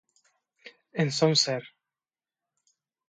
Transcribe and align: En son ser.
En 1.03 1.09
son 1.17 1.35
ser. 1.43 1.63